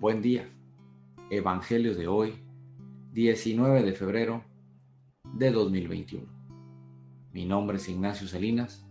Buen 0.00 0.22
día. 0.22 0.48
Evangelio 1.28 1.94
de 1.94 2.08
hoy, 2.08 2.32
19 3.12 3.82
de 3.82 3.92
febrero 3.92 4.42
de 5.34 5.50
2021. 5.50 6.26
Mi 7.34 7.44
nombre 7.44 7.76
es 7.76 7.86
Ignacio 7.86 8.26
Salinas. 8.26 8.88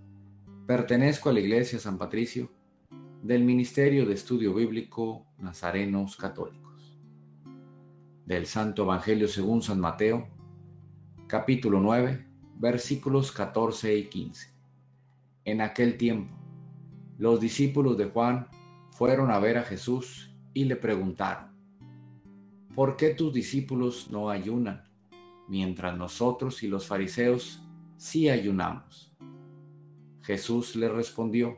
Pertenezco 0.68 1.30
a 1.30 1.34
la 1.34 1.40
Iglesia 1.40 1.80
San 1.80 1.98
Patricio 1.98 2.52
del 3.24 3.44
Ministerio 3.44 4.06
de 4.06 4.14
Estudio 4.14 4.54
Bíblico 4.54 5.26
Nazarenos 5.40 6.16
Católicos. 6.16 7.02
Del 8.28 8.46
Santo 8.46 8.84
Evangelio 8.84 9.28
según 9.28 9.64
San 9.64 9.80
Mateo, 9.80 10.28
capítulo 11.26 11.80
9, 11.80 12.24
versículos 12.60 13.32
14 13.32 13.98
y 13.98 14.10
15. 14.10 14.54
En 15.46 15.62
aquel 15.62 15.98
tiempo, 15.98 16.38
los 17.18 17.42
discípulos 17.42 17.98
de 17.98 18.06
Juan 18.06 18.48
fueron 18.92 19.32
a 19.32 19.40
ver 19.40 19.58
a 19.58 19.64
Jesús 19.64 20.29
y 20.54 20.66
le 20.66 20.76
preguntaron, 20.76 21.50
¿por 22.76 22.96
qué 22.96 23.14
tus 23.14 23.34
discípulos 23.34 24.10
no 24.10 24.30
ayunan, 24.30 24.84
mientras 25.48 25.98
nosotros 25.98 26.64
y 26.64 26.68
los 26.68 26.88
fariseos 26.88 27.62
sí 27.98 28.30
ayunamos? 28.30 29.14
Jesús 30.22 30.76
le 30.76 30.90
respondió, 30.90 31.58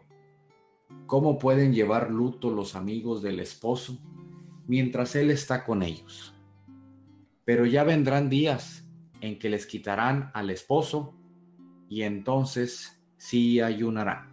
¿cómo 1.06 1.38
pueden 1.38 1.74
llevar 1.74 2.10
luto 2.10 2.52
los 2.52 2.76
amigos 2.76 3.22
del 3.22 3.40
esposo 3.40 4.00
mientras 4.68 5.16
él 5.16 5.32
está 5.32 5.66
con 5.66 5.84
ellos? 5.84 6.34
Pero 7.44 7.66
ya 7.66 7.84
vendrán 7.84 8.30
días 8.30 8.88
en 9.20 9.38
que 9.38 9.50
les 9.50 9.66
quitarán 9.66 10.32
al 10.34 10.50
esposo 10.50 11.14
y 11.90 12.04
entonces 12.04 13.04
sí 13.18 13.60
ayunarán. 13.60 14.32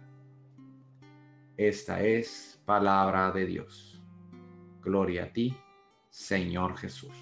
Esta 1.57 2.01
es 2.01 2.61
palabra 2.65 3.31
de 3.31 3.45
Dios. 3.45 3.98
Gloria 4.81 5.25
a 5.25 5.33
ti, 5.33 5.55
Señor 6.09 6.77
Jesús. 6.77 7.13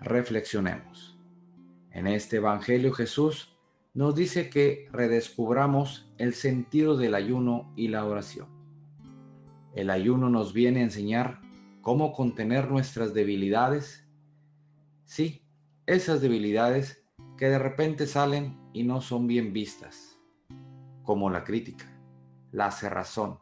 Reflexionemos. 0.00 1.18
En 1.90 2.06
este 2.06 2.36
Evangelio 2.36 2.92
Jesús 2.92 3.56
nos 3.94 4.14
dice 4.14 4.48
que 4.48 4.88
redescubramos 4.90 6.10
el 6.16 6.32
sentido 6.32 6.96
del 6.96 7.14
ayuno 7.14 7.72
y 7.76 7.88
la 7.88 8.06
oración. 8.06 8.48
El 9.74 9.90
ayuno 9.90 10.30
nos 10.30 10.54
viene 10.54 10.80
a 10.80 10.84
enseñar 10.84 11.40
cómo 11.82 12.12
contener 12.12 12.70
nuestras 12.70 13.12
debilidades. 13.12 14.08
Sí, 15.04 15.46
esas 15.86 16.22
debilidades 16.22 17.04
que 17.36 17.48
de 17.48 17.58
repente 17.58 18.06
salen 18.06 18.58
y 18.72 18.84
no 18.84 19.02
son 19.02 19.26
bien 19.26 19.52
vistas, 19.52 20.18
como 21.02 21.28
la 21.28 21.44
crítica, 21.44 21.84
la 22.50 22.70
cerrazón, 22.70 23.38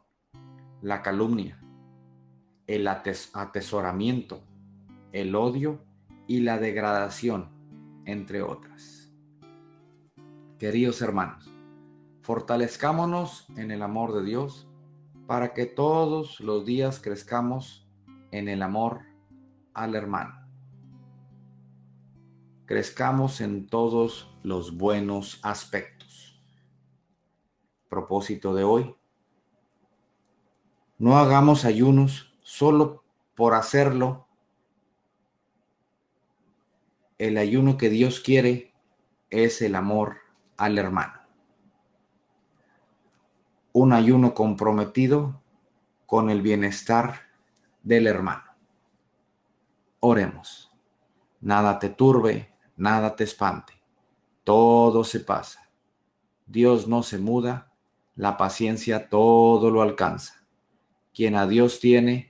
la 0.82 1.02
calumnia, 1.02 1.60
el 2.70 2.86
atesoramiento, 2.86 4.44
el 5.10 5.34
odio 5.34 5.84
y 6.28 6.38
la 6.38 6.56
degradación, 6.56 7.48
entre 8.04 8.42
otras. 8.42 9.12
Queridos 10.56 11.02
hermanos, 11.02 11.52
fortalezcámonos 12.22 13.48
en 13.56 13.72
el 13.72 13.82
amor 13.82 14.14
de 14.14 14.24
Dios 14.24 14.68
para 15.26 15.52
que 15.52 15.66
todos 15.66 16.38
los 16.38 16.64
días 16.64 17.00
crezcamos 17.00 17.88
en 18.30 18.48
el 18.48 18.62
amor 18.62 19.00
al 19.74 19.96
hermano. 19.96 20.36
Crezcamos 22.66 23.40
en 23.40 23.66
todos 23.66 24.32
los 24.44 24.76
buenos 24.76 25.40
aspectos. 25.42 26.40
Propósito 27.88 28.54
de 28.54 28.62
hoy. 28.62 28.94
No 30.98 31.18
hagamos 31.18 31.64
ayunos 31.64 32.29
solo 32.50 33.04
por 33.36 33.54
hacerlo. 33.54 34.26
El 37.16 37.38
ayuno 37.38 37.76
que 37.76 37.88
Dios 37.90 38.18
quiere 38.18 38.74
es 39.30 39.62
el 39.62 39.76
amor 39.76 40.16
al 40.56 40.76
hermano. 40.76 41.20
Un 43.72 43.92
ayuno 43.92 44.34
comprometido 44.34 45.40
con 46.06 46.28
el 46.28 46.42
bienestar 46.42 47.28
del 47.84 48.08
hermano. 48.08 48.50
Oremos. 50.00 50.72
Nada 51.40 51.78
te 51.78 51.88
turbe, 51.88 52.52
nada 52.76 53.14
te 53.14 53.22
espante. 53.22 53.74
Todo 54.42 55.04
se 55.04 55.20
pasa. 55.20 55.70
Dios 56.46 56.88
no 56.88 57.04
se 57.04 57.18
muda, 57.18 57.72
la 58.16 58.36
paciencia 58.36 59.08
todo 59.08 59.70
lo 59.70 59.82
alcanza. 59.82 60.44
Quien 61.14 61.36
a 61.36 61.46
Dios 61.46 61.78
tiene, 61.78 62.29